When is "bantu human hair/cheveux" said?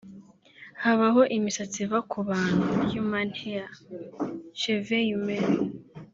2.27-5.01